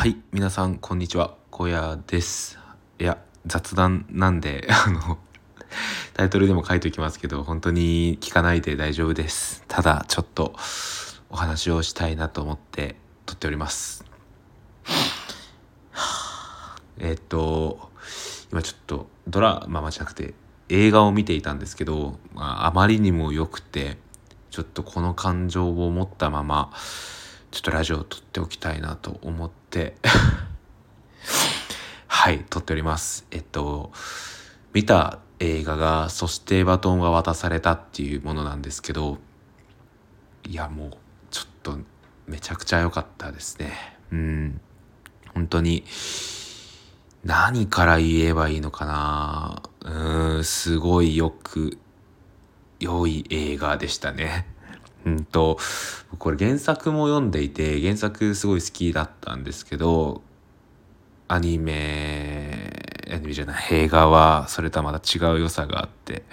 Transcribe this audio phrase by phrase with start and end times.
[0.00, 1.36] はい、皆さん、こんにちは。
[1.50, 2.58] 小屋です。
[2.98, 5.18] いや、雑談なんで、 あの、
[6.14, 9.62] タイトルでも書いておきますけど、本当に聞かないで大丈夫です。
[9.68, 10.54] ただ、ちょっと、
[11.28, 14.06] お話をしたいなと思って撮っております。
[16.96, 17.90] えっと、
[18.50, 20.32] 今ちょっと、ドラマじゃなくて、
[20.70, 23.98] 映画を見ていたんですけど、まあ、あまりにも良くて、
[24.50, 26.72] ちょっとこの感情を持ったまま、
[27.50, 29.96] ちょっとラジオを撮っておきたいなと思って。
[32.06, 33.26] はい撮っております。
[33.30, 33.92] えっと
[34.72, 39.18] 見た映画が「そしてバトンは渡された」っていうものなんですけど
[40.46, 40.90] いやもう
[41.30, 41.78] ちょっと
[42.26, 43.98] めちゃくちゃ良かったですね。
[44.12, 44.60] うん。
[45.34, 45.84] 本当に
[47.24, 49.62] 何から言えばいいのかな。
[49.80, 51.78] うんすごいよく
[52.78, 54.46] 良い映画でしたね。
[55.06, 55.58] うんと
[56.18, 60.22] これ原作も読んでいて原作すごい好きだったんですけど
[61.28, 62.72] アニメ
[63.10, 66.24] アニメじゃない映画はそれとはまた違う良さがあって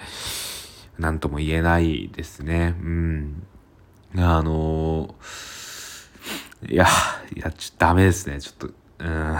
[0.98, 2.74] 何とも言えないですね。
[2.80, 3.46] うん。
[4.16, 5.14] あの
[6.68, 6.86] いや
[7.36, 8.40] いやちょっとダメですね。
[8.40, 8.66] ちょっと
[8.98, 9.36] うん。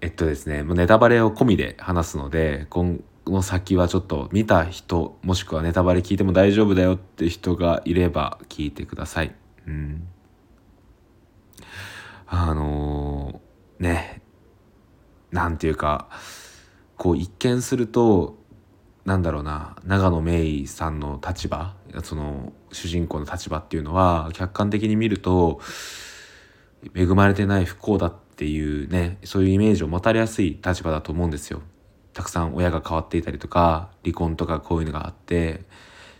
[0.00, 3.00] えっとですねもうネタバレを込みで話すので今
[3.32, 9.34] の先はちょっと見た人もしくはネタバレ聞いても大丈夫だよって人がいれば聞いてください。
[9.66, 10.08] うん、
[12.26, 14.22] あのー、ね
[15.30, 16.08] なんていうか
[16.96, 18.38] こう一見すると
[19.04, 25.60] なんだろうな長野芽郁さんの立場その主人公の立場っていうのは客観的に見ると
[26.94, 31.62] 恵まれてない不幸だっていうねそういうイメージを持たれやすい立場だと思うんですよ。
[32.16, 35.64] たくさん親が変わっていたりとか離婚とかこういうのがあって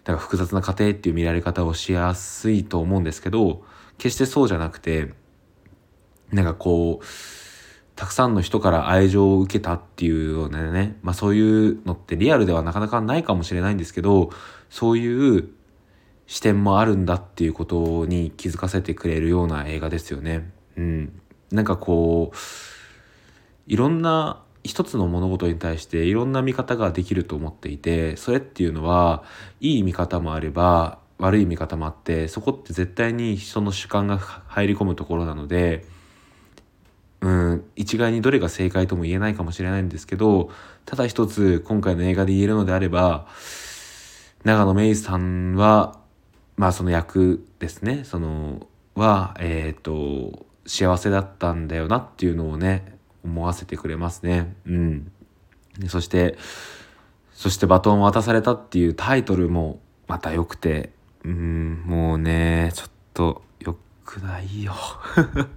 [0.05, 3.64] だから複雑な家庭っていう見られ方をしやすいと思うんですけど
[3.97, 5.14] 決してそうじゃなくて
[6.33, 7.05] なんかこう
[7.94, 14.28] たくさんの人から愛情を受けたっていうようなね、まあ、そういうのってリアルではなかなかないかもしれないんですけど
[14.69, 15.48] そういう
[16.26, 20.50] 視点もあるんだっていうことに気づかせてくれるような映画ですよね。
[20.76, 22.37] うん、なんかこう
[23.66, 29.25] いろんな一つの物事に対していろんな見方ができると思っていてそれっていうのは
[29.60, 35.84] いい見方もあれば悪い見方もあってそこって絶対に人の主観が入り込むところなので
[37.21, 40.50] うん一概にどれが正解とも言えないかもしれないんですけど
[40.84, 43.27] ただ一つ今回の映画で言えるのであれば
[44.44, 45.98] 長野芽郁さんは
[46.56, 48.04] まあその役ですね。
[48.04, 52.96] そのはえっ、ー、と幸せだったんだよなっていうのをね
[53.26, 54.54] 思わせてくれますね。
[54.66, 55.12] うん。
[55.88, 56.38] そして、
[57.32, 60.92] そしてバトンを渡されたっていうタイトルもまた良くて、
[61.25, 64.75] うん、もうね、ちょっと良くないよ。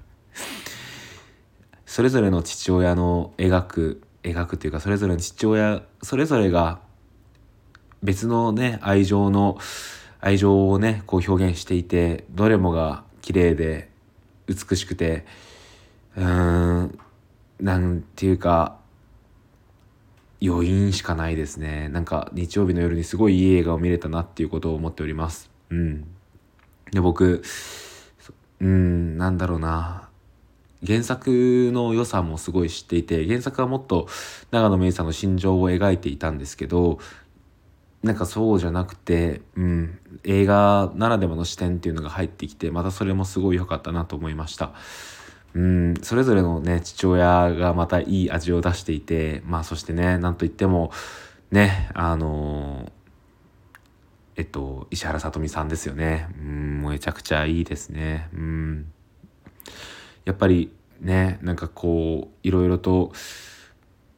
[1.85, 6.79] それぞれの父親の描く、描くっていうか、それぞれの父親、それぞれが
[8.03, 9.57] 別のね、愛情の、
[10.19, 13.89] 愛情をね、こう表現していて、どれもが綺麗で
[14.47, 15.25] 美しくて、
[16.17, 16.99] うん、
[17.59, 18.77] なんていうか
[20.41, 21.89] 余韻しかないですね。
[21.89, 25.51] なんか日曜日の夜にすごいいい映画を見れたなっていうことを思っております。
[25.69, 26.07] うん。
[26.91, 27.43] で僕
[28.61, 30.09] うんなんだろうな。
[30.85, 34.07] 原作の良さもすごい知っていて原作はもっと
[34.51, 36.99] 長野芽郁さんの心情を描いていたんですけど
[38.01, 44.71] なんかそうじゃなくて、うん、映画ならではの視点っていうのが入ってきてまたそれもすごい良かったなと思いました。
[45.55, 50.91] うん、それぞれのね父親がまたいい味を出していてまあそしてねなんといっても
[51.51, 52.91] ねあの
[54.35, 56.27] えっと石原さとみさんですよね。
[56.39, 58.29] うんめちゃくちゃいいですね。
[58.33, 58.91] うん。
[60.25, 60.71] やっぱり
[61.01, 63.11] ねなんかこういろいろと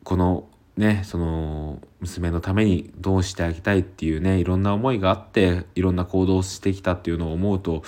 [0.04, 0.48] この
[0.78, 7.84] ねその娘のためにどうしてあげたいっていうねいろんな思いがあっていろんな行動をしてきたっていうのを思うと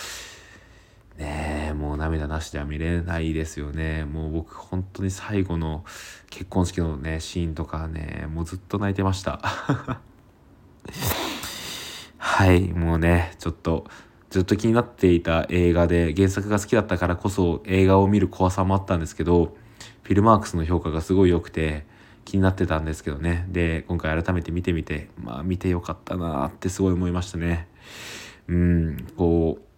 [1.18, 4.06] ねえもう涙なしでは見れないですよね。
[4.06, 5.86] もう僕本当に最後の
[6.30, 9.40] 結婚式のねシーンとかねもうずっと泣いてました。
[12.18, 13.86] はいもうねちょっと
[14.30, 19.56] ずっと気になっていた映画で原作が好きだったからこそ映画を見る怖さもあったんですけど
[20.02, 21.86] フィルマークスの評価がすごい良くて
[22.26, 23.46] 気になってたんですけどね。
[23.50, 27.68] で今回改めて見てみてまあ見てよかったなってすごい思いましたね。
[28.48, 29.73] うんこう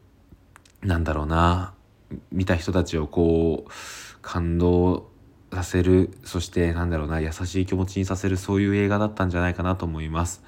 [0.86, 1.74] なんだろうな。
[2.32, 3.72] 見た人たちをこう
[4.22, 5.10] 感動
[5.52, 6.12] させる。
[6.24, 7.20] そしてなんだろうな。
[7.20, 8.38] 優しい気持ちにさせる。
[8.38, 10.44] そういう映画だったんじゃないかなと思います。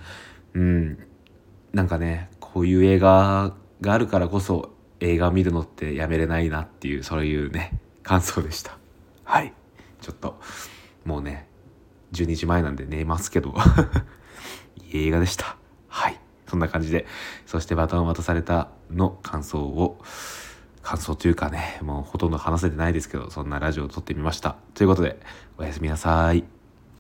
[0.54, 1.00] うん。
[1.74, 8.78] なんかねこういう映画があるからこそ映画見るのってやめれないなっていうそういうね感想でした。
[9.24, 9.54] はい。
[10.02, 10.40] ちょっと
[11.04, 11.48] もうね
[12.14, 13.56] 12時前なんで寝ますけど。
[14.94, 15.58] いい映画でした。
[15.88, 16.20] はい。
[16.48, 17.06] そんな感じで
[17.46, 20.00] そしてバトンを渡されたの感想を
[20.82, 24.56] 感想というかねもうほとんど話せてないですけどそんなラジオを撮ってみました。
[24.74, 25.20] ということで
[25.58, 26.57] おやすみなさい。